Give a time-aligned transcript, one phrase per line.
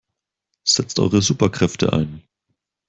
[0.67, 2.23] Setzt eure Superkräfte ein!